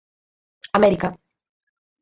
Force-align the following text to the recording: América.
América. 0.77 1.09